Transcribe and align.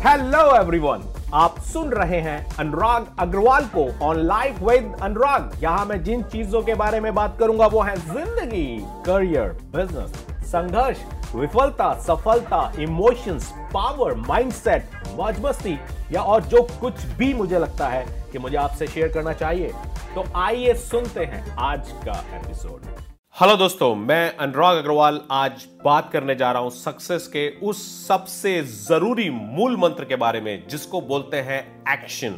Hello 0.00 0.38
everyone 0.56 1.02
आप 1.34 1.58
सुन 1.62 1.90
रहे 1.90 2.18
हैं 2.20 2.56
अनुराग 2.58 3.06
अग्रवाल 3.20 3.64
को 3.74 3.84
ऑन 4.04 4.18
लाइफ 4.18 4.62
विद 4.62 4.94
अनुराग। 5.02 5.62
यहाँ 5.62 5.84
मैं 5.86 6.02
जिन 6.04 6.22
चीज़ों 6.24 6.62
के 6.62 6.74
बारे 6.74 7.00
में 7.00 7.12
बात 7.14 7.36
करूँगा, 7.38 7.66
वो 7.66 7.80
है 7.80 7.96
ज़िंदगी 7.96 8.64
करियर 9.06 9.52
बिज़नेस 9.74 10.12
संघर्ष, 10.52 11.02
विफलता, 11.34 11.92
सफलता 12.00 12.72
इमोशंस 12.80 13.52
पावर 13.74 14.14
माइंडसेट 14.28 14.90
मौज 15.16 15.44
मस्ती 15.44 15.78
या 16.12 16.22
और 16.22 16.42
जो 16.44 16.62
कुछ 16.80 17.04
भी 17.18 17.32
मुझे 17.34 17.58
लगता 17.58 17.88
है 17.88 18.04
कि 18.32 18.38
मुझे 18.38 18.56
आपसे 18.56 18.86
शेयर 18.86 19.12
करना 19.12 19.32
चाहिए। 19.34 19.72
तो 20.14 20.24
आइए 20.38 20.74
सुनते 20.80 21.24
हैं 21.24 21.44
आज 21.60 21.92
का 22.06 22.20
एपिसोड 22.36 23.09
हेलो 23.40 23.56
दोस्तों, 23.56 23.94
मैं 23.94 24.36
अनुराग 24.36 24.76
अग्रवाल 24.76 25.20
आज 25.30 25.66
बात 25.84 26.12
करने 26.12 26.34
जा 26.34 26.52
रहा 26.52 26.62
हूँ 26.62 26.70
सक्सेस 26.70 27.26
के 27.26 27.48
उस 27.62 28.06
सबसे 28.08 28.62
ज़रूरी 28.62 29.30
मूल 29.30 29.76
मंत्र 29.76 30.04
के 30.04 30.16
बारे 30.16 30.40
में, 30.40 30.68
जिसको 30.68 31.00
बोलते 31.00 31.36
हैं 31.36 31.84
एक्शन। 31.92 32.32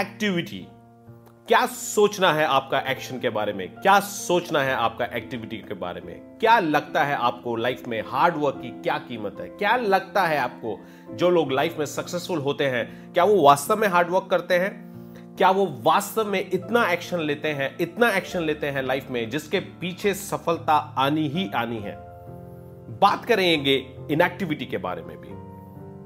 एक्टिविटी। 0.00 0.68
क्या 1.48 1.66
सोचना 1.66 2.32
है 2.32 2.44
आपका 2.44 2.78
एक्शन 2.78 3.20
के 3.20 3.30
बारे 3.30 3.52
में? 3.52 3.68
क्या 3.68 4.00
सोचना 4.00 4.62
है 4.62 4.74
आपका 4.74 5.04
एक्टिविटी 5.04 5.56
के 5.56 5.74
बारे 5.74 6.00
में? 6.00 6.38
क्या 6.38 6.58
लगता 6.58 7.04
है 7.04 7.16
आपको 7.16 7.56
लाइफ 7.56 7.82
में 7.88 8.04
हार्ड 8.06 8.34
वर्क 8.36 8.58
की 8.62 8.68
क्या 8.68 8.98
कीमत 8.98 9.36
है? 9.40 9.48
क्या 9.48 9.76
लगता 9.76 10.22
है 10.22 10.38
आपको 10.38 10.86
जो 11.10 11.30
लोग 11.30 11.52
लाइफ 11.52 11.76
में 11.78 11.86
सक्सेसफुल 11.86 12.38
होते 12.38 12.66
हैं, 12.66 13.12
क्या 13.12 13.24
वो 13.24 13.42
वास्तव 13.42 13.76
में 13.76 13.88
हार्ड 13.88 14.10
वर्क 14.10 14.28
करते 14.30 14.58
हैं? 14.58 14.87
क्या 15.38 15.50
वो 15.50 15.80
वास्तव 15.82 16.24
में 16.24 16.50
इतना 16.52 16.90
एक्शन 16.90 17.18
लेते 17.18 17.48
हैं, 17.48 17.76
इतना 17.80 18.10
एक्शन 18.10 18.42
लेते 18.42 18.66
हैं 18.66 18.82
लाइफ 18.82 19.10
में, 19.10 19.30
जिसके 19.30 19.60
पीछे 19.60 20.14
सफलता 20.14 20.72
आनी 20.98 21.28
ही 21.28 21.50
आनी 21.50 21.76
है? 21.76 21.96
बात 23.00 23.24
करेंगे 23.24 23.74
इनएक्टिविटी 24.10 24.66
के 24.66 24.78
बारे 24.78 25.02
में 25.02 25.16
भी। 25.20 25.28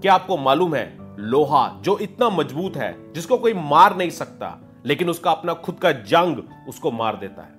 क्या 0.01 0.15
आपको 0.15 0.37
मालूम 0.37 0.75
है, 0.75 0.99
लोहा 1.19 1.81
जो 1.81 1.99
इतना 1.99 2.31
मज़बूत 2.31 2.77
है, 2.77 3.13
जिसको 3.13 3.39
कोई 3.39 3.55
मार 3.55 3.97
नहीं 3.97 4.11
सकता, 4.11 4.59
लेकिन 4.87 5.11
उसका 5.11 5.31
अपना 5.31 5.55
खुद 5.55 5.75
का 5.75 5.93
जंग 5.93 6.69
उसको 6.69 6.91
मार 6.91 7.17
देता 7.17 7.43
है। 7.43 7.53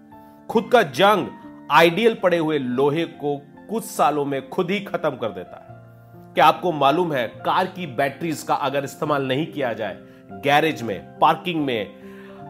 खुद 0.47 0.69
का 0.73 0.83
जंग 0.83 1.27
आइडियल 1.71 2.13
पड़े 2.13 2.37
हुए 2.37 2.59
लोहे 2.59 3.05
को 3.05 3.41
कुछ 3.69 3.83
सालों 3.83 4.25
में 4.25 4.49
खुद 4.49 4.71
ही 4.71 4.79
खत्म 4.79 5.09
कर 5.09 5.29
देता 5.29 5.57
है। 5.57 5.73
क्या 6.33 6.45
आपको 6.45 6.71
मालूम 6.71 7.13
है, 7.13 7.27
कार 7.27 7.65
की 7.65 7.87
बैटरीज 7.87 8.43
का 8.43 8.53
अगर 8.53 8.83
इस्तेमाल 8.83 9.27
नहीं 9.27 9.47
किया 9.47 9.73
जाए 9.73 10.12
गैरेज 10.41 10.81
में, 10.81 11.19
पार्किंग 11.19 11.65
में, 11.65 12.03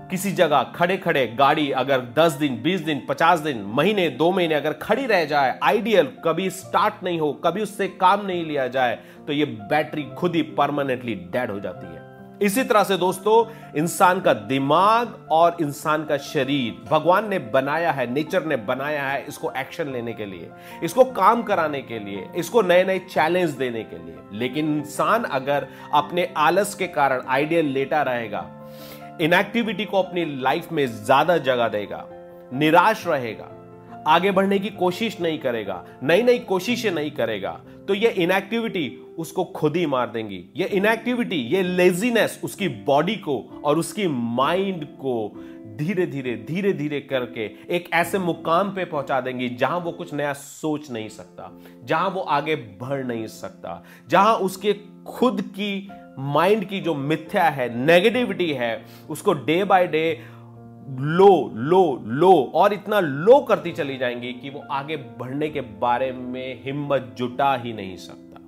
किसी 0.09 0.31
जगह 0.31 0.63
खड़े 0.75 0.97
खड़े 0.97 1.25
गाड़ी 1.37 1.69
अगर 1.71 2.01
10 2.17 2.37
दिन 2.39 2.61
20 2.63 2.81
दिन 2.85 3.01
50 3.09 3.39
दिन, 3.39 3.61
महीने, 3.67 4.09
दो 4.09 4.31
महीने 4.31 4.55
अगर 4.55 4.73
खड़ी 4.73 5.05
रह 5.05 5.25
जाए, 5.25 5.57
आइडियल 5.63 6.11
कभी 6.25 6.49
स्टार्ट 6.49 7.03
नहीं 7.03 7.19
हो, 7.19 7.31
कभी 7.45 7.61
उससे 7.61 7.87
काम 7.99 8.25
नहीं 8.25 8.45
लिया 8.45 8.67
जाए 8.67 8.99
तो 9.27 9.33
ये 9.33 9.45
बैटरी 9.45 10.03
खुद 10.17 10.35
ही 10.35 10.41
परमानेंटली 10.57 11.15
डेड 11.33 11.51
हो 11.51 11.59
जाती 11.59 11.87
है। 11.87 12.02
इसी 12.41 12.63
तरह 12.63 12.83
से 12.83 12.97
दोस्तों, 12.97 13.45
इंसान 13.75 14.19
का 14.21 14.33
दिमाग 14.33 15.27
और 15.31 15.57
इंसान 15.61 16.05
का 16.05 16.17
शरीर, 16.19 16.73
भगवान 16.89 17.29
ने 17.29 17.39
बनाया 17.39 17.91
है, 17.91 18.09
नेचर 18.13 18.45
ने 18.45 18.55
बनाया 18.57 19.03
है 19.03 19.25
इसको 19.27 19.51
एक्शन 19.51 19.91
लेने 19.91 20.13
के 20.13 20.25
लिए, 20.25 20.49
इसको 20.83 21.03
काम 21.03 21.43
कराने 21.43 21.81
के 21.81 21.99
लिए, 21.99 22.27
इसको 22.35 22.61
नए 22.61 22.83
नए 22.83 22.99
चैलेंज 23.01 23.51
देने 23.51 23.83
के 23.83 23.97
लिए। 23.97 24.39
लेकिन 24.39 24.77
इंसान 24.77 25.23
अगर 25.23 25.67
अपने 25.93 26.27
आलस 26.37 26.75
के 26.75 26.87
कारण 26.89 27.21
आइडियल 27.27 27.65
लेटा 27.67 28.01
रहेगा 28.01 28.45
इनएक्टिविटी 29.21 29.85
को 29.85 30.01
अपनी 30.01 30.25
लाइफ 30.41 30.71
में 30.71 30.85
ज़्यादा 30.85 31.37
जगह 31.39 31.67
देगा, 31.67 32.05
निराश 32.53 33.05
रहेगा 33.07 33.49
आगे 34.07 34.31
बढ़ने 34.31 34.59
की 34.59 34.69
कोशिश 34.69 35.19
नहीं 35.21 35.39
करेगा 35.39 35.83
नई 36.03 36.23
नई 36.23 36.39
कोशिशें 36.39 36.91
नहीं 36.91 37.11
करेगा। 37.11 37.51
तो 37.87 37.93
ये 37.93 38.09
इनएक्टिविटी 38.09 38.87
उसको 39.17 39.43
खुद 39.45 39.75
ही 39.75 39.85
मार 39.85 40.09
देंगी। 40.09 40.43
ये 40.55 40.65
इनएक्टिविटी 40.67 41.35
ये 41.35 41.63
लेजीनेस 41.63 42.39
उसकी 42.43 42.67
बॉडी 42.67 43.15
को 43.15 43.37
और 43.65 43.77
उसकी 43.77 44.07
माइंड 44.07 44.85
को 44.85 45.15
धीरे 45.77 46.05
धीरे 46.07 46.35
धीरे 46.47 46.71
धीरे 46.73 46.99
करके 47.01 47.45
एक 47.75 47.89
ऐसे 47.93 48.19
मुकाम 48.19 48.69
पे 48.69 48.85
पहुँचा 48.85 49.19
देंगी 49.21 49.49
जहाँ 49.49 49.79
वो 49.79 49.91
कुछ 49.91 50.13
नया 50.13 50.33
सोच 50.33 50.89
नहीं 50.91 51.09
सकता, 51.09 51.51
जहाँ 51.83 52.09
वो 52.09 52.21
आगे 52.21 52.55
बढ़ 52.55 53.03
नहीं 53.05 53.27
सकता, 53.27 53.83
जहाँ 54.09 54.35
उसके 54.35 54.73
खुद 55.07 55.41
की 55.41 55.89
माइंड 56.19 56.65
की 56.65 56.79
जो 56.79 56.93
मिथ्या 56.95 57.43
है 57.43 57.67
नेगेटिविटी 57.85 58.51
है, 58.53 58.85
उसको 59.09 59.33
डे 59.33 59.63
बाय 59.63 59.87
डे 59.87 60.21
लो 60.89 61.51
लो 61.53 62.03
लो, 62.05 62.51
और 62.55 62.73
इतना 62.73 62.99
लो 62.99 63.39
करती 63.39 63.71
चली 63.71 63.97
जाएँगी 63.97 64.33
कि 64.33 64.49
वो 64.49 64.63
आगे 64.71 64.97
बढ़ने 64.97 65.49
के 65.49 65.61
बारे 65.61 66.11
में 66.11 66.63
हिम्मत 66.63 67.15
जुटा 67.17 67.55
ही 67.55 67.73
नहीं 67.73 67.95
सकता। 67.97 68.39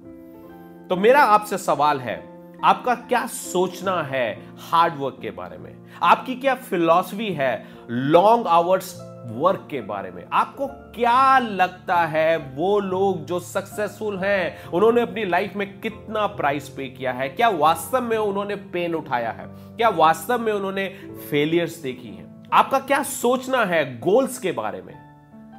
तो 0.88 0.96
मेरा 0.96 1.19
आपसे 1.19 1.57
सवाल 1.57 2.00
है, 2.00 2.35
आपका 2.63 2.96
क्या 2.96 3.25
सोचना 3.28 4.01
है 4.03 4.40
हार्ड 4.59 4.94
वर्क 4.97 5.18
के 5.22 5.31
बारे 5.31 5.57
में? 5.57 5.75
आपकी 6.03 6.35
क्या 6.35 6.56
फिलॉसफी 6.56 7.34
है 7.34 7.66
लॉन्ग 7.90 8.47
आवर्स 8.47 9.16
वर्क 9.25 9.67
के 9.72 9.81
बारे 9.81 10.12
में? 10.12 10.23
आपको 10.34 10.67
क्या 10.67 11.40
लगता 11.40 11.96
है 11.96 12.38
वो 12.38 12.79
लोग 12.79 13.25
जो 13.25 13.40
सक्सेसफुल 13.40 14.17
हैं, 14.17 14.69
उन्होंने 14.69 15.02
अपनी 15.02 15.25
लाइफ 15.25 15.56
में 15.56 15.79
कितना 15.81 16.28
प्राइस 16.28 16.69
पे 16.69 16.88
किया 16.88 17.12
है? 17.12 17.29
क्या 17.29 17.50
वास्तव 17.50 18.02
में 18.02 18.17
उन्होंने 18.17 18.56
पेन 18.56 18.96
उठाया 18.96 19.31
है? 19.31 19.46
क्या 19.78 19.90
वास्तव 19.90 20.40
में 20.40 20.53
उन्होंने 20.53 20.88
फेलियर्स 21.31 21.78
देखी 21.78 22.07
हैं? 22.07 22.24
आपका 22.53 22.79
क्या 22.79 23.03
सोचना 23.03 23.66
है 23.66 24.00
गोल्स 24.00 24.39
के 24.39 24.51
बारे 24.51 24.81
में? 24.81 24.94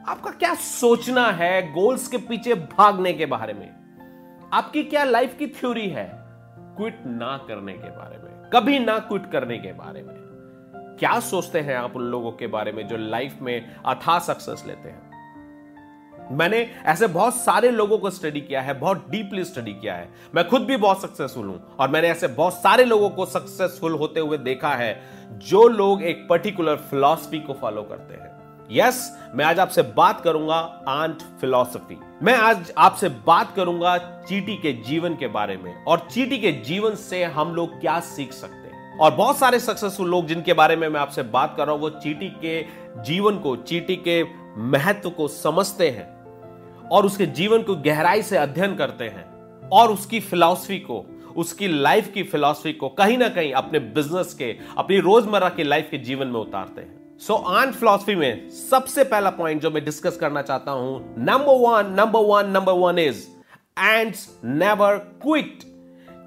आपका 0.08 0.30
क्या 0.30 0.54
सोचना 0.54 1.26
है 1.26 1.72
गोल्स 1.72 2.08
के 2.08 2.18
पीछे 2.18 2.54
भागने 2.54 3.12
के 3.12 3.26
बारे 3.26 3.52
में? 3.52 3.76
आपकी 4.52 4.84
क्या 4.84 5.04
लाइफ 5.04 5.36
की 5.38 5.46
थ्योरी 5.46 5.88
है 5.88 6.12
क्विट 6.58 7.02
ना 7.06 7.44
करने 7.48 7.72
के 7.72 7.88
बारे 7.90 8.18
में? 8.18 8.50
कभी 8.50 8.78
ना 8.78 8.98
क्विट 8.98 9.30
करने 9.32 9.58
के 9.58 9.72
बारे 9.72 10.02
में? 10.02 10.16
क्या 10.98 11.20
सोचते 11.20 11.60
हैं 11.60 11.76
आप 11.76 11.96
उन 11.96 12.02
लोगों 12.02 12.32
के 12.32 12.46
बारे 12.46 12.72
में 12.72 12.88
जो 12.88 12.96
लाइफ 12.96 13.38
में 13.42 13.76
अथा 13.86 14.18
सक्सेस 14.18 14.64
लेते 14.66 14.88
हैं? 14.88 15.05
मैंने 16.32 16.58
ऐसे 16.86 17.06
बहुत 17.06 17.34
सारे 17.34 17.70
लोगों 17.70 17.98
को 17.98 18.10
स्टडी 18.10 18.40
किया 18.40 18.60
है 18.60 18.78
बहुत 18.80 19.06
डीपली 19.10 19.44
स्टडी 19.44 19.72
किया 19.72 19.94
है। 19.94 20.08
मैं 20.34 20.48
खुद 20.48 20.62
भी 20.62 20.76
बहुत 20.76 21.02
सक्सेसफुल 21.02 21.46
हूँ 21.46 21.76
और 21.80 21.88
मैंने 21.88 22.08
ऐसे 22.08 22.28
बहुत 22.28 22.54
सारे 22.54 22.84
लोगों 22.84 23.10
को 23.10 23.26
सक्सेसफुल 23.26 23.92
होते 23.92 24.20
हुए 24.20 24.38
देखा 24.38 24.68
है 24.68 25.02
जो 25.32 25.68
लोग 25.68 26.02
एक 26.02 26.26
पर्टिकुलर 26.30 26.76
फिलॉसफी 26.76 27.40
को 27.40 27.52
फॉलो 27.52 27.82
करते 27.82 28.14
हैं। 28.14 28.34
यस 28.70 29.18
yes, 29.18 29.36
मैं 29.36 29.44
आज 29.44 29.58
आपसे 29.58 29.82
बात 29.82 30.20
करूँगा 30.20 30.56
आंट 30.88 31.22
फिलॉसफी 31.40 31.98
मैं 32.22 32.34
आज 32.34 32.72
आपसे 32.78 33.08
बात 33.08 33.52
करूँगा 33.56 33.96
चीटी 33.98 34.56
के 34.56 34.72
जीवन 34.72 35.14
के 35.14 35.26
बारे 35.28 35.56
में 35.56 35.84
और 35.84 36.08
चीटी 36.10 36.38
के 36.38 36.52
जीवन 36.52 36.94
से 36.94 37.24
हम 37.24 37.54
लोग 37.54 37.80
क्या 37.80 38.00
सीख 38.00 38.32
सकते 38.32 38.56
हैं। 38.56 38.98
और 38.98 39.14
बहुत 39.14 39.38
सारे 39.38 39.58
सक्सेसफुल 39.58 40.08
लोग 40.08 40.26
जिनके 40.26 40.52
बारे 40.52 40.76
में 40.76 40.88
मैं 40.88 41.00
आपसे 41.00 41.22
बात 41.22 41.54
कर 41.56 41.66
रहा 41.66 41.74
हूँ 41.74 41.82
वो 41.82 41.90
चीटी 41.90 42.28
के 42.28 42.62
जीवन 43.02 43.38
को 43.38 43.56
चीटी 43.56 43.96
के 43.96 44.22
महत्व 44.58 45.10
को 45.10 45.28
समझते 45.28 45.90
हैं। 45.90 46.15
और 46.92 47.06
उसके 47.06 47.26
जीवन 47.26 47.62
को 47.62 47.74
गहराई 47.76 48.22
से 48.22 48.36
अध्ययन 48.36 48.76
करते 48.76 49.04
हैं 49.04 49.24
और 49.68 49.92
उसकी 49.92 50.20
फिलॉसफी 50.20 50.78
को, 50.78 51.04
उसकी 51.36 51.68
लाइफ 51.68 52.12
की 52.12 52.22
फिलॉसफी 52.22 52.72
को 52.72 52.88
कहीं 52.88 53.18
ना 53.18 53.28
कहीं 53.28 53.52
अपने 53.52 53.78
बिज़नेस 53.78 54.34
के, 54.34 54.56
अपनी 54.78 55.00
रोज़मर्रा 55.00 55.48
की 55.48 55.64
लाइफ 55.64 55.88
के 55.90 55.98
जीवन 55.98 56.26
में 56.26 56.40
उतारते 56.40 56.80
हैं। 56.80 57.18
सो 57.18 57.34
आन 57.34 57.72
फिलॉसफी 57.72 58.14
में 58.14 58.50
सबसे 58.50 59.04
पहला 59.04 59.30
पॉइंट 59.30 59.62
जो 59.62 59.70
मैं 59.70 59.84
डिस्कस 59.84 60.16
करना 60.16 60.42
चाहता 60.42 60.72
हूँ 60.72 61.14
number 61.18 61.58
one 61.58 61.94
number 61.94 62.20
one 62.20 62.50
number 62.50 62.72
one 62.72 62.98
is 62.98 63.26
and 63.78 64.14
never 64.44 64.96
quit 65.22 65.58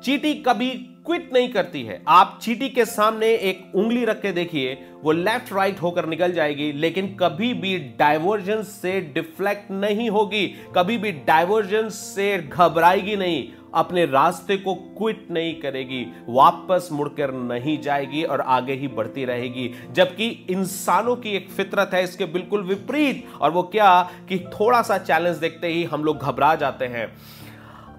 चीटी 0.03 0.33
कभी 0.33 0.88
क्विट 1.09 1.31
नहीं 1.33 1.47
करती 1.49 1.81
है। 1.83 2.01
आप 2.07 2.37
चीटी 2.41 2.67
के 2.69 2.83
सामने 2.85 3.27
एक 3.27 3.71
उंगली 3.75 4.03
रख 4.05 4.21
के 4.21 4.31
देखिए, 4.31 4.73
वो 5.03 5.11
लेफ़्ट 5.11 5.53
राइट 5.53 5.81
होकर 5.81 6.05
निकल 6.05 6.31
जाएगी, 6.31 6.71
लेकिन 6.71 7.07
कभी 7.15 7.53
भी 7.53 7.77
डाइवर्जेंस 7.99 8.67
से 8.81 8.99
डिफ्लेक्ट 9.15 9.71
नहीं 9.71 10.09
होगी, 10.09 10.45
कभी 10.75 10.97
भी 10.97 11.11
डाइवर्जेंस 11.27 11.93
से 11.93 12.37
घबराएगी 12.37 13.15
नहीं, 13.15 13.47
अपने 13.73 14.05
रास्ते 14.05 14.57
को 14.57 14.75
क्विट 14.75 15.25
नहीं 15.31 15.53
करेगी, 15.61 16.05
वापस 16.29 16.89
मुड़कर 16.91 17.33
नहीं 17.33 17.79
जाएगी 17.81 18.23
और 18.23 18.41
आगे 18.41 18.73
ही 18.73 18.87
बढ़ती 18.87 19.25
रहेगी, 19.25 19.69
जबकि 19.91 20.27
इंसानों 20.49 21.15
की 21.15 21.35
एक 21.35 21.49
फितरत 21.49 21.91
है, 21.93 22.03
इसके 22.03 22.25
बिल्कुल 22.27 22.63
विपरीत, 22.63 23.25
और 23.41 23.51
वो 23.51 23.63
क्या 23.63 24.01
कि 24.29 24.39
थोड़ा 24.53 24.81
सा 24.81 24.97
चैलेंज 24.97 25.37
देखते 25.37 25.67
ही 25.67 25.83
हम 25.83 26.03
लोग 26.03 26.17
घबरा 26.17 26.55
जाते 26.55 26.85
हैं। 26.85 27.07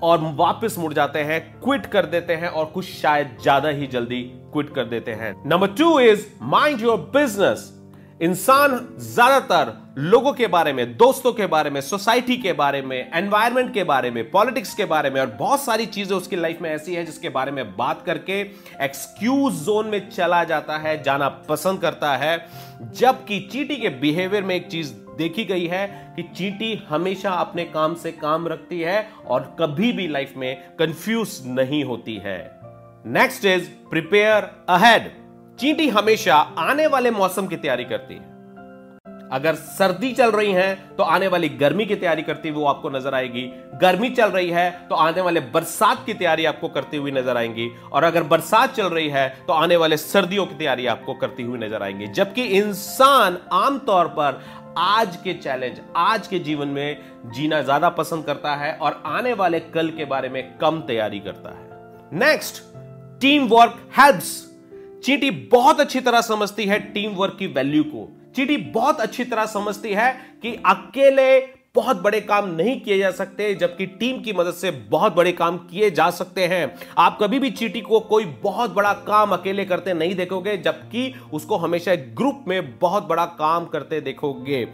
और 0.02 0.20
वापस 0.36 0.76
मुड़ 0.78 0.92
जाते 0.92 1.18
हैं 1.20 1.40
क्विट 1.60 1.86
कर 1.86 2.06
देते 2.06 2.34
हैं 2.34 2.48
और 2.48 2.66
कुछ 2.66 2.84
शायद 2.92 3.36
ज़्यादा 3.42 3.68
ही 3.68 3.86
जल्दी 3.88 4.22
क्विट 4.52 4.74
कर 4.74 4.84
देते 4.86 5.12
हैं। 5.12 5.34
Number 5.46 5.68
two 5.78 5.98
is 6.00 6.26
mind 6.42 6.80
your 6.80 6.96
business 7.14 7.72
इंसान 8.22 8.78
ज़्यादातर 9.00 9.72
लोगों 9.98 10.32
के 10.32 10.46
बारे 10.46 10.72
में, 10.72 10.96
दोस्तों 10.96 11.32
के 11.32 11.46
बारे 11.46 11.70
में 11.70 11.80
सोसाइटी 11.80 12.36
के 12.36 12.52
बारे 12.52 12.80
में 12.82 13.10
एनवायरमेंट 13.14 13.72
के 13.74 13.84
बारे 13.84 14.10
में 14.10 14.30
पॉलिटिक्स 14.30 14.74
के 14.74 14.84
बारे 14.84 15.10
में 15.10 15.20
और 15.20 15.26
बहुत 15.38 15.60
सारी 15.60 15.86
चीज़ें 15.86 16.16
उसकी 16.16 16.36
लाइफ 16.36 16.60
में 16.62 16.68
ऐसी 16.70 16.94
है 16.94 17.04
जिसके 17.04 17.28
बारे 17.28 17.52
में 17.52 17.76
बात 17.76 18.02
करके 18.06 18.40
एक्सक्यूज 18.84 19.64
जोन 19.64 19.86
में 19.86 20.08
चला 20.10 20.42
जाता 20.44 20.76
है, 20.78 21.02
जाना 21.02 21.28
पसंद 21.48 21.80
करता 21.80 22.16
है। 22.16 22.36
जबकि 22.92 23.40
चीटी 23.52 23.76
के 23.76 23.88
बिहेवियर 24.00 24.42
में 24.42 24.54
एक 24.54 24.68
चीज़ 24.68 24.92
देखी 25.20 25.44
गई 25.44 25.66
है 25.66 25.86
कि 26.16 26.22
चीटी 26.34 26.74
हमेशा 26.88 27.30
अपने 27.40 27.64
काम 27.72 27.94
से 27.96 28.12
काम 28.14 28.48
रखती 28.48 28.80
है 28.80 28.98
और 29.26 29.54
कभी 29.60 29.92
भी 29.92 30.08
लाइफ 30.08 30.32
में 30.36 30.56
कंफ्यूज 30.78 31.40
नहीं 31.48 31.84
होती 31.84 32.16
है। 32.24 32.38
नेक्स्ट 33.08 33.44
इज़ 33.46 33.68
प्रिपेयर 33.90 34.50
अहेड 34.70 35.10
चींटी 35.58 35.88
हमेशा 35.90 36.34
आने 36.60 36.86
वाले 36.88 37.10
मौसम 37.12 37.46
की 37.46 37.56
तैयारी 37.58 37.84
करती 37.84 38.14
है। 38.14 38.28
अगर 39.32 39.54
सर्दी 39.54 40.12
चल 40.12 40.30
रही 40.30 40.52
है 40.52 40.74
तो 40.96 41.02
आने 41.06 41.26
वाली 41.28 41.48
गर्मी 41.58 41.84
की 41.86 41.96
तैयारी 41.96 42.22
करती 42.22 42.48
हुई 42.48 42.58
वो 42.58 42.66
आपको 42.66 42.90
नज़र 42.90 43.14
आएगी। 43.14 43.42
गर्मी 43.82 44.08
चल 44.10 44.30
रही 44.30 44.48
है 44.50 44.70
तो 44.88 44.94
आने 44.96 45.20
वाले 45.20 45.40
बरसात 45.52 46.02
की 46.06 46.14
तैयारी 46.14 46.44
आपको 46.44 46.68
करती 46.68 46.96
हुई 46.96 47.10
नज़र 47.10 47.36
आएँगी। 47.36 47.68
और 47.92 48.04
अगर 48.04 48.22
बरसात 48.24 48.74
चल 48.74 48.88
रही 48.88 49.08
है 49.08 49.28
तो 49.46 49.52
आने 49.54 49.76
वाले 49.76 49.96
सर्दियों 49.98 50.46
की 50.46 50.54
तैयारी 50.54 50.86
आपको 50.86 51.14
करती 51.16 51.42
हुई 51.42 51.58
नज़र 51.58 51.82
आएँगी। 51.82 52.06
जबकि 52.12 52.44
इंसान 52.58 53.38
आमतौर 53.54 54.08
पर 54.18 54.40
आज 54.78 55.16
के 55.16 55.32
चैलेंज 55.34 55.78
आज 55.96 56.26
के 56.26 56.38
जीवन 56.38 56.68
में 56.68 57.30
जीना 57.34 57.60
ज़्यादा 57.62 57.88
पसंद 57.88 58.24
करता 58.24 58.54
है 58.56 58.72
और 58.72 59.02
आने 59.06 59.32
वाले 59.32 59.60
कल 59.60 59.90
के 59.90 60.04
बारे 60.04 60.28
में 60.28 60.42
कम 60.58 60.80
तैयारी 60.80 61.20
करता 61.20 61.50
है। 61.50 62.18
नेक्स्ट 62.20 62.62
टीम 63.20 63.46
वर्क 63.48 63.80
हेल्प्स 63.98 64.30
चीटी 65.04 65.30
बहुत 65.30 65.80
अच्छी 65.80 66.00
तरह 66.00 66.20
समझती 66.20 66.66
है 66.66 66.78
टीम 66.92 67.12
वर्क 67.12 67.36
की 67.38 67.46
वैल्यू 67.46 67.82
को। 67.84 68.08
चीटी 68.36 68.56
बहुत 68.56 69.00
अच्छी 69.00 69.24
तरह 69.24 69.46
समझती 69.46 69.92
है 69.92 70.12
कि 70.42 70.54
अकेले 70.66 71.40
बहुत 71.74 72.02
बड़े 72.02 72.20
काम 72.20 72.48
नहीं 72.48 72.80
किए 72.80 72.98
जा 72.98 73.10
सकते, 73.10 73.54
जबकि 73.54 73.86
टीम 73.86 74.20
की 74.20 74.32
मदद 74.32 74.52
से 74.52 74.70
बहुत 74.70 75.14
बड़े 75.16 75.32
काम 75.32 75.56
किए 75.56 75.90
जा 75.90 76.10
सकते 76.10 76.46
हैं। 76.46 76.74
आप 76.98 77.18
कभी 77.22 77.38
भी 77.38 77.50
चीटी 77.50 77.80
को 77.80 78.00
कोई 78.00 78.24
बहुत 78.42 78.70
बड़ा 78.70 78.92
काम 78.92 79.30
अकेले 79.30 79.64
करते 79.64 79.94
नहीं 79.94 80.14
देखोगे, 80.14 80.56
जबकि 80.56 81.14
उसको 81.32 81.56
हमेशा 81.56 81.92
एक 81.92 82.14
ग्रुप 82.16 82.44
में 82.48 82.78
बहुत 82.78 83.08
बड़ा 83.08 83.26
काम 83.26 83.66
करते 83.66 84.00
देखोगे। 84.00 84.66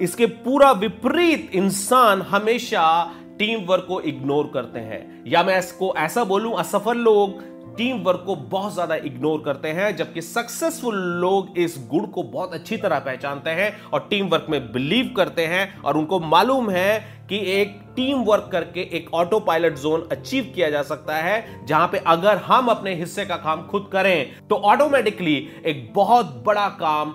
इसके 0.00 0.26
पूरा 0.26 0.70
विपरीत 0.72 1.50
इंसान 1.54 2.22
हमेशा 2.22 3.12
टीम 3.38 3.60
वर्क 3.60 3.84
को 3.88 4.00
इग्नोर 4.00 4.50
करते 4.54 4.78
हैं। 4.78 5.24
या 5.26 5.42
मैं 5.42 5.58
इसको 5.58 5.94
ऐसा 5.96 6.24
बोलूँ, 6.24 6.54
असफल 6.54 6.98
लोग 6.98 7.42
टीम 7.76 7.96
वर्क 7.98 8.22
को 8.26 8.34
बहुत 8.36 8.72
ज़्यादा 8.74 8.94
इग्नोर 8.96 9.42
करते 9.44 9.68
हैं, 9.68 9.94
जबकि 9.96 10.22
सक्सेसफुल 10.22 10.96
लोग 11.20 11.58
इस 11.58 11.76
गुण 11.90 12.06
को 12.06 12.22
बहुत 12.24 12.54
अच्छी 12.54 12.76
तरह 12.76 12.98
पहचानते 13.00 13.50
हैं 13.52 13.72
और 13.84 14.06
टीम 14.10 14.28
वर्क 14.28 14.46
में 14.50 14.60
बिलीव 14.72 15.12
करते 15.16 15.46
हैं। 15.46 15.80
और 15.80 15.96
उनको 15.96 16.20
मालूम 16.20 16.70
है 16.70 16.98
कि 17.28 17.38
एक 17.52 17.78
टीम 17.96 18.22
वर्क 18.24 18.48
करके 18.52 18.80
एक 18.96 19.12
ऑटो 19.14 19.40
पायलट 19.40 19.78
जोन 19.78 20.08
अचीव 20.12 20.52
किया 20.54 20.70
जा 20.70 20.82
सकता 20.84 21.16
है, 21.16 21.66
जहाँ 21.66 21.88
पे 21.88 21.98
अगर 22.06 22.36
हम 22.38 22.68
अपने 22.68 22.94
हिस्से 22.94 23.24
का 23.24 23.36
काम 23.38 23.66
खुद 23.66 23.88
करें 23.92 24.46
तो 24.48 24.56
ऑटोमेटिकली 24.56 25.36
एक 25.66 25.92
बहुत 25.94 26.42
बड़ा 26.46 26.68
काम 26.80 27.12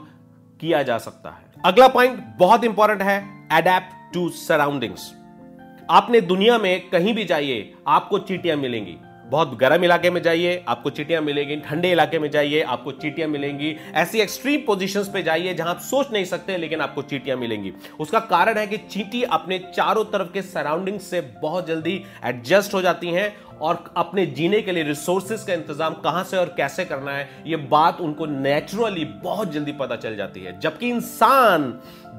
किया 0.59 0.81
जा 0.83 0.97
सकता 0.99 1.29
है। 1.29 1.43
अगला 1.63 1.87
पॉइंट 1.89 2.23
बहुत 2.39 2.63
इंपॉर्टेंट 2.63 3.01
है 3.01 3.19
अडेप्ट 3.51 4.13
टू 4.13 4.27
सराउंडिंग्स 4.37 5.13
आपने 5.89 6.21
दुनिया 6.23 6.57
में 6.57 6.89
कहीं 6.89 7.13
भी 7.13 7.23
जाइए, 7.25 7.73
आपको 7.87 8.19
चीटियाँ 8.19 8.55
मिलेंगी। 8.57 8.97
बहुत 9.25 9.57
गर्म 9.57 9.83
इलाके 9.83 10.10
में 10.10 10.22
जाइए, 10.22 10.63
आपको 10.68 10.89
चीटियाँ 10.89 11.22
मिलेंगी, 11.22 11.56
ठंडे 11.57 11.92
इलाके 11.92 12.19
में 12.19 12.30
जाइए, 12.31 12.62
आपको 12.63 12.92
चीटियाँ 12.94 13.27
मिलेंगी। 13.30 13.75
ऐसी 13.95 14.19
एक्सट्रीम 14.22 14.62
पोजीशंस 14.68 15.10
पे 15.10 15.24
जाइए 15.24 15.54
जहाँ 15.54 15.69
आप 15.69 15.80
सोच 15.81 16.12
नहीं 16.13 16.25
सकते, 16.25 16.57
लेकिन 16.57 16.81
आपको 16.81 17.01
चीटियाँ 17.04 17.38
मिलेंगी। 17.38 17.74
उसका 18.00 18.19
कारण 18.22 18.57
है 18.57 18.68
कि 18.68 18.77
चीटी 18.80 19.24
अपने 19.24 19.60
चारों 19.75 20.04
तरफ़ 20.06 20.31
के 20.33 20.42
सराउंडिंग 20.44 21.00
से 21.00 21.22
बहुत 21.42 21.68
जल्दी 21.68 22.04
एडजस्ट 22.25 22.74
हो 22.74 22.81
जाती 22.81 23.10
हैं 23.10 23.33
और 23.57 23.83
अपने 23.98 24.25
जीने 24.27 24.62
के 24.62 24.72
लिए 24.72 24.83
रिसोर्सेज 24.83 25.44
का 25.44 25.54
इंतज़ाम 25.54 25.94
कहाँ 26.04 26.24
से 26.24 26.38
और 26.38 26.54
कैसे 26.57 26.86
करना 26.86 27.12
है, 27.12 27.30
ये 27.48 27.56
बात 27.56 28.01
उनको 28.01 28.25
नेचुरली 28.25 29.06
बहुत 29.24 29.51
जल्दी 29.51 29.72
पता 29.74 29.95
चल 29.95 30.16
जाती 30.16 30.39
है। 30.39 30.60
जबकि 30.60 30.89
इंसान 30.89 31.72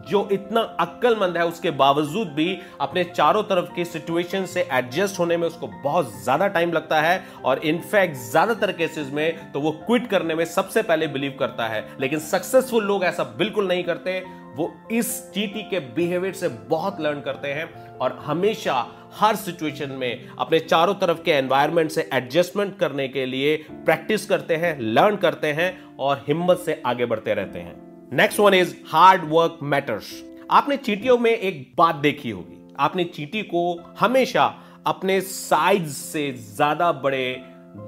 जो 0.09 0.29
इतना 0.33 0.61
अक्लमंद 0.81 1.37
है, 1.37 1.47
उसके 1.47 1.71
बावजूद 1.73 2.29
भी 2.29 2.59
अपने 2.81 3.05
चारों 3.07 3.43
तरफ़ 3.45 3.75
की 3.75 3.85
सिचुएशन 3.85 4.45
से 4.47 4.69
एडजस्ट 4.73 5.19
होने 5.19 5.37
में 5.37 5.47
उसको 5.47 5.67
बहुत 5.83 6.13
ज़्यादा 6.23 6.47
टाइम 6.49 6.73
लगता 6.73 7.01
है 7.01 7.23
और 7.45 7.59
इनफैक्ट 7.67 8.17
ज़्यादातर 8.21 8.73
केसेस 8.73 9.11
में 9.13 9.53
तो 9.53 9.61
वो 9.61 9.71
क्विट 9.87 10.07
करने 10.07 10.35
में 10.35 10.45
सबसे 10.47 10.83
पहले 10.83 11.07
बिलीव 11.09 11.37
करता 11.41 11.69
है। 11.69 11.87
लेकिन 12.01 12.19
सक्सेसफुल 12.21 12.85
लोग 12.85 13.05
ऐसा 13.05 13.25
बिल्कुल 13.39 13.69
नहीं 13.69 13.85
करते। 13.85 14.21
वो 14.57 14.73
इस 14.93 15.09
चीटी 15.33 15.63
के 15.63 15.81
बिहेवियर 15.95 16.35
से 16.35 16.49
बहुत 16.69 17.01
लर्न 17.01 17.21
करते 17.21 17.49
हैं 17.49 17.99
और 17.99 18.13
हमेशा 18.27 18.75
हर 19.15 19.37
सिचुएशन 19.37 19.91
में 19.93 20.29
अपने 20.31 20.59
चारों 20.61 20.95
तरफ़ 20.95 21.23
के 21.23 21.31
एनवायरनमेंट 21.31 21.91
से 21.91 22.09
एडजस्टमेंट 22.15 22.79
करने 22.79 23.09
के 23.09 23.27
लिए 23.27 23.57
प्रैक्टिस 23.71 24.27
करते 24.27 24.57
हैं 24.57 24.79
लर्न 24.81 25.17
करते 25.17 25.53
हैं 25.53 25.69
और 25.99 26.25
हिम्मत 26.29 26.59
से 26.59 26.83
आगे 26.87 27.07
बढ़ते 27.07 27.35
रहते 27.35 27.59
हैं। 27.59 27.75
Next 28.13 28.41
one 28.41 28.55
is 28.55 28.75
hard 28.87 29.23
work 29.29 29.59
matters 29.63 30.09
आपने 30.51 30.77
चीटियों 30.77 31.17
में 31.19 31.31
एक 31.31 31.73
बात 31.79 31.95
देखी 31.95 32.31
होगी। 32.31 32.75
आपने 32.79 33.05
चीटी 33.05 33.43
को 33.43 33.63
हमेशा 34.01 34.45
अपने 34.87 35.21
साइज़ 35.21 35.89
से 35.89 36.31
ज़्यादा 36.33 36.91
बड़े 36.93 37.37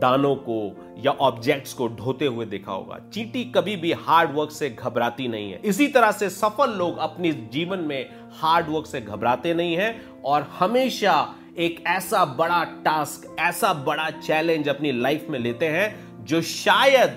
दानों 0.02 0.34
को 0.48 0.58
या 1.04 1.12
ऑब्जेक्ट्स 1.20 1.72
को 1.72 1.88
ढोते 1.88 2.26
हुए 2.26 2.46
देखा 2.46 2.72
होगा। 2.72 2.98
चीटी 3.14 3.44
कभी 3.44 3.76
भी 3.76 3.92
हार्ड 3.92 4.34
वर्क 4.34 4.50
से 4.50 4.70
घबराती 4.70 5.28
नहीं 5.28 5.52
है। 5.52 5.60
इसी 5.64 5.88
तरह 5.88 6.12
से 6.12 6.30
सफल 6.30 6.76
लोग 6.78 6.98
अपने 6.98 7.32
जीवन 7.52 7.78
में 7.78 8.10
हार्ड 8.40 8.68
वर्क 8.68 8.86
से 8.86 9.00
घबराते 9.00 9.54
नहीं 9.54 9.76
हैं 9.76 10.22
और 10.22 10.50
हमेशा 10.58 11.34
एक 11.58 11.82
ऐसा 11.86 12.24
बड़ा 12.38 12.62
टास्क 12.84 13.36
ऐसा 13.40 13.72
बड़ा 13.86 14.10
चैलेंज 14.10 14.68
अपनी 14.68 14.92
लाइफ 14.92 15.26
में 15.30 15.38
लेते 15.38 15.66
हैं 15.68 16.24
जो 16.24 16.42
शायद 16.42 17.10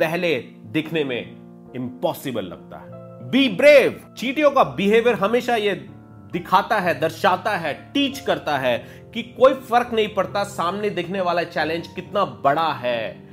पहले 0.00 0.36
दिखने 0.72 1.04
में 1.04 1.35
इम्पॉसिबल 1.76 2.44
लगता 2.44 2.78
है। 2.78 3.30
बी 3.30 3.48
ब्रेव 3.48 4.00
चीटियों 4.18 4.50
का 4.50 4.64
बिहेवियर 4.64 5.14
हमेशा 5.14 5.56
ये 5.56 5.74
दिखाता 6.32 6.78
है, 6.78 6.98
दर्शाता 7.00 7.56
है 7.56 7.72
टीच 7.94 8.18
करता 8.20 8.56
है 8.58 8.78
कि 9.14 9.22
कोई 9.22 9.54
फ़र्क 9.54 9.90
नहीं 9.92 10.08
पड़ता, 10.08 10.44
सामने 10.44 10.90
दिखने 10.90 11.20
वाला 11.20 11.42
चैलेंज 11.42 11.86
कितना 11.86 12.24
बड़ा 12.24 12.72
है। 12.72 13.26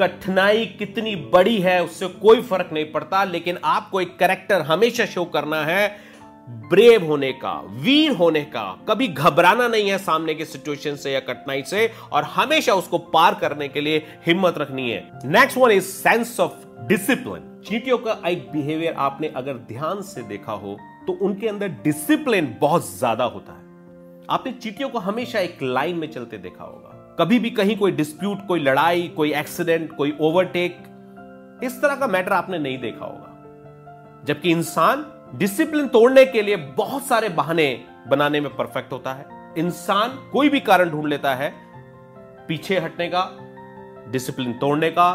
कठिनाई 0.00 0.66
कितनी 0.66 1.14
बड़ी 1.16 1.58
है, 1.58 1.82
उससे 1.84 2.06
कोई 2.06 2.40
फ़र्क 2.42 2.70
नहीं 2.72 2.92
पड़ता, 2.92 3.24
लेकिन 3.24 3.58
आपको 3.64 4.00
एक 4.00 4.18
करेक्टर 4.18 4.60
हमेशा 4.60 5.06
शो 5.06 5.24
करना 5.24 5.64
है 5.64 6.10
ब्रेव 6.48 7.04
होने 7.04 7.32
का, 7.32 7.52
वीर 7.70 8.12
होने 8.12 8.40
का। 8.44 8.64
कभी 8.88 9.08
घबराना 9.08 9.68
नहीं 9.68 9.90
है 9.90 9.98
सामने 9.98 10.34
के 10.34 10.44
सिचुएशन 10.44 10.96
से 10.96 11.12
या 11.12 11.20
कठिनाई 11.20 11.62
से, 11.62 11.90
और 12.12 12.24
हमेशा 12.24 12.74
उसको 12.74 12.98
पार 12.98 13.34
करने 13.34 13.68
के 13.68 13.80
लिए 13.80 14.06
हिम्मत 14.26 14.58
रखनी 14.58 14.90
है। 14.90 15.10
Next 15.24 15.58
one 15.58 15.70
is 15.70 15.84
sense 15.84 16.40
of 16.40 16.86
discipline 16.86 17.49
चीटियों 17.64 17.96
का 17.98 18.12
एक 18.28 18.50
बिहेवियर 18.52 18.94
आपने 18.98 19.28
अगर 19.36 19.54
ध्यान 19.68 20.00
से 20.02 20.22
देखा 20.22 20.52
हो 20.52 20.76
तो 21.06 21.12
उनके 21.22 21.48
अंदर 21.48 21.68
डिसिप्लिन 21.84 22.56
बहुत 22.60 22.88
ज़्यादा 22.88 23.24
होता 23.24 23.52
है। 23.52 24.26
आपने 24.30 24.52
चीटियों 24.52 24.88
को 24.88 24.98
हमेशा 24.98 25.38
एक 25.38 25.58
लाइन 25.62 25.96
में 25.96 26.10
चलते 26.10 26.38
देखा 26.38 26.64
होगा। 26.64 27.16
कभी 27.18 27.38
भी 27.38 27.50
कहीं 27.50 27.76
कोई 27.76 27.92
डिस्प्यूट 27.92 28.46
कोई 28.46 28.60
लड़ाई, 28.60 29.08
कोई 29.08 29.32
एक्सीडेंट 29.34 29.96
कोई 29.96 30.16
ओवरटेक 30.20 31.60
इस 31.64 31.80
तरह 31.82 31.94
का 31.94 32.06
मैटर 32.06 32.32
आपने 32.32 32.58
नहीं 32.58 32.78
देखा 32.78 33.04
होगा। 33.04 34.24
जबकि 34.26 34.50
इंसान 34.50 35.04
डिसिप्लिन 35.38 35.88
तोड़ने 35.88 36.24
के 36.26 36.42
लिए 36.42 36.56
बहुत 36.56 37.06
सारे 37.06 37.28
बहाने 37.30 37.72
बनाने 38.08 38.40
में 38.40 38.54
परफेक्ट 38.56 38.92
होता 38.92 39.12
है। 39.12 39.26
इंसान 39.58 40.18
कोई 40.32 40.48
भी 40.48 40.60
कारण 40.62 40.90
ढूंढ 40.90 41.08
लेता 41.08 41.34
है, 41.34 41.52
पीछे 42.48 42.78
हटने 42.78 43.08
का 43.08 43.30
डिसिप्लिन 44.12 44.52
तोड़ने 44.52 44.90
का 44.90 45.12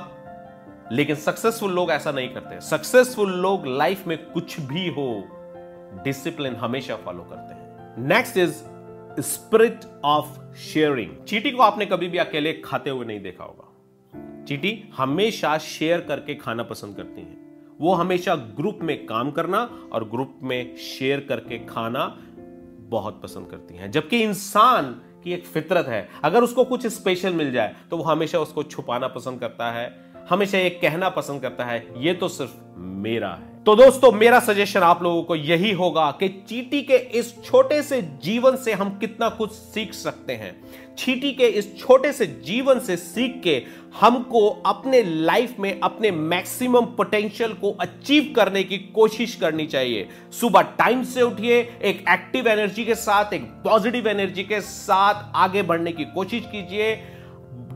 लेकिन 0.92 1.16
सक्सेसफुल 1.16 1.72
लोग 1.72 1.92
ऐसा 1.92 2.12
नहीं 2.12 2.30
करते। 2.30 2.62
सक्सेसफुल 2.62 3.32
लोग 3.32 3.68
लाइफ 3.68 4.08
में 4.08 4.32
कुछ 4.32 4.60
भी 4.60 4.90
हो 4.90 5.24
डिसिप्लिन 6.04 6.56
हमेशा 6.56 6.96
फॉलो 6.96 7.24
करते 7.24 7.54
हैं। 7.54 7.96
Next 8.08 8.38
is 8.38 8.54
spirit 9.22 9.80
of 10.06 10.56
sharing 10.56 11.26
चीटी 11.26 11.52
को 11.52 11.64
आपने 11.64 11.86
कभी 11.86 12.08
भी 12.08 12.18
अकेले 12.18 12.54
खाते 12.54 12.90
हुए 12.90 13.06
नहीं 13.06 13.22
देखा 13.22 13.44
होगा। 13.44 13.72
चीटी 14.44 14.90
हमेशा 14.98 15.58
शेयर 15.58 16.02
करके 16.02 16.36
खाना 16.36 16.64
पसंद 16.64 16.96
करती 16.96 17.22
हैं। 17.22 17.46
वो 17.82 17.94
हमेशा 17.94 18.36
ग्रुप 18.36 18.80
में 18.82 19.06
काम 19.06 19.32
करना 19.32 19.90
और 19.94 20.10
ग्रुप 20.10 20.40
में 20.44 20.76
शेयर 20.76 21.20
करके 21.20 21.60
खाना 21.60 22.18
बहुत 22.80 23.22
पसंद 23.24 23.48
करती 23.48 23.76
हैं। 23.76 23.92
जबकि 23.92 24.24
इंसान 24.24 25.02
की 25.24 25.34
एक 25.34 25.46
फितरत 25.46 25.88
है। 25.88 26.10
अगर 26.24 26.44
उसको 26.44 26.64
कुछ 26.64 26.88
स्पेशल 26.88 27.34
मिल 27.34 27.52
जाए 27.52 27.76
तो 27.90 27.98
वो 27.98 28.04
हमेशा 28.04 28.40
उसको 28.40 28.64
छुपाना 28.64 29.08
पसंद 29.08 29.40
करता 29.40 29.72
है 29.72 30.15
हमेशा 30.30 30.58
ये 30.58 30.70
कहना 30.72 31.10
पसंद 31.10 31.42
करता 31.42 31.66
है, 31.66 31.86
ये 31.98 32.14
तो 32.14 32.28
सिर्फ़ 32.28 32.54
मेरा 32.78 33.30
है। 33.30 33.54
तो 33.64 33.76
दोस्तों, 33.76 34.12
मेरा 34.12 34.40
सजेशन 34.40 34.80
आप 34.80 35.02
लोगों 35.04 35.22
को 35.24 35.36
यही 35.36 35.72
होगा 35.72 36.10
कि 36.20 36.28
चीटी 36.50 36.82
के 36.82 36.96
इस 37.20 37.34
छोटे 37.44 37.82
से 37.84 38.02
जीवन 38.24 38.56
से 38.56 38.74
हम 38.74 38.90
कितना 39.00 39.30
कुछ 39.30 39.52
सीख 39.52 39.94
सकते 39.94 40.34
हैं। 40.34 40.96
चीटी 40.96 41.32
के 41.32 41.48
इस 41.50 41.78
छोटे 41.80 42.12
से 42.14 42.26
जीवन 42.46 42.80
से 42.80 42.98
सीख 42.98 43.42
के 43.44 43.62
हमको 44.00 44.48
अपने 44.66 45.02
लाइफ 45.04 45.56
में 45.60 45.80
अपने 45.80 46.12
मैक्सिमम 46.12 46.86
पोटेंशियल 46.98 47.54
को 47.54 47.72
अचीव 47.72 48.32
करने 48.36 48.64
की 48.64 48.78
कोशिश 48.78 49.36
करनी 49.36 49.66
चाहिए। 49.66 50.08
सुबह 50.32 50.62
टाइम 50.62 51.04
से 51.04 51.22
उठिए, 51.22 51.60
एक 51.60 52.06
एक्टिव 52.10 52.48
एनर्जी 52.48 52.86
के 52.86 52.96
साथ, 52.96 53.34
एक 53.34 53.44
पॉजिटिव 53.66 54.08
एनर्जी 54.08 54.44
के 54.44 54.62
साथ 54.62 55.32
आगे 55.36 55.64
बढ़ने 55.64 55.92
की 55.92 56.06
कोशिश 56.06 56.44
कीजिए। 56.46 56.96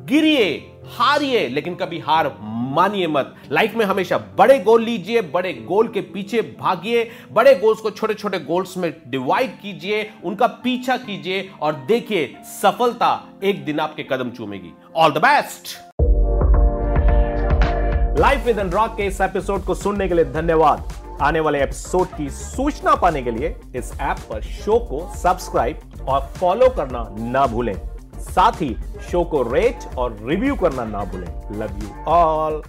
गिरिए, 0.10 0.72
हारिए, 0.86 1.48
लेकिन 1.50 1.76
कभी 1.76 2.00
हार 2.00 2.38
मानिए 2.42 3.08
मत। 3.08 3.36
लाइफ 3.52 3.76
में 3.76 3.86
हमेशा 3.86 4.18
बड़े 4.18 4.60
गोल 4.60 4.84
लीजिए, 4.84 5.22
बड़े 5.22 5.54
गोल 5.54 5.88
के 5.88 6.02
पीछे 6.02 6.42
भागिए, 6.42 7.10
बड़े 7.32 7.56
गोल्स 7.56 7.80
को 7.80 7.92
छोटे 7.92 8.14
छोटे 8.14 8.40
गोल्स 8.40 8.78
में 8.78 8.94
डिवाइड 9.08 9.52
कीजिए, 9.52 10.10
उनका 10.24 10.48
पीछा 10.48 10.98
कीजिए 10.98 11.50
और 11.62 11.74
देखिए, 11.88 12.36
सफलता 12.62 13.40
एक 13.44 13.66
दिन 13.66 13.80
आपके 13.80 14.04
कदम 14.04 14.30
चूमेगी। 14.30 14.74
All 14.96 15.12
the 15.12 15.18
best 15.18 15.78
life 18.20 18.46
with 18.46 18.60
rock 18.60 18.98
के 18.98 19.06
इस 19.06 19.22
एपिसोड 19.22 19.64
को 19.64 19.76
सुनने 19.76 20.08
के 20.08 20.14
लिए 20.14 20.26
धन्यवाद। 20.26 20.94
आने 21.22 21.40
वाले 21.40 21.64
एपिसोड 21.64 22.08
की 22.08 22.30
सूचना 22.30 22.96
पाने 22.96 23.22
के 23.22 23.32
लिए 23.32 23.56
इस 23.76 23.92
ऐप 24.02 24.18
पर 24.20 24.42
शो 24.42 24.80
को 24.80 25.14
सब्सक्राइब 25.16 26.06
और 26.08 26.22
फॉलो 26.38 26.70
करना 26.70 27.08
ना 27.20 27.48
भूलें। 27.48 27.89
साथ 28.22 28.62
ही 28.62 28.76
शो 29.12 29.24
को 29.24 29.42
रेट 29.54 29.96
और 29.98 30.18
रिव्यू 30.24 30.56
करना 30.56 30.86
ना 30.86 31.04
भूलें। 31.04 31.60
Love 31.60 31.80
you 31.84 32.04
all 32.08 32.62